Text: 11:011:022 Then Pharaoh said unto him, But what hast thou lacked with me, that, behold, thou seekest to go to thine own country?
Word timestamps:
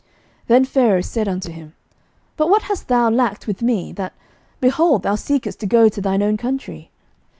11:011:022 0.47 0.47
Then 0.47 0.65
Pharaoh 0.65 1.01
said 1.01 1.27
unto 1.27 1.51
him, 1.51 1.75
But 2.35 2.49
what 2.49 2.63
hast 2.63 2.87
thou 2.87 3.11
lacked 3.11 3.45
with 3.45 3.61
me, 3.61 3.91
that, 3.93 4.13
behold, 4.59 5.03
thou 5.03 5.13
seekest 5.13 5.59
to 5.59 5.67
go 5.67 5.89
to 5.89 6.01
thine 6.01 6.23
own 6.23 6.37
country? 6.37 6.89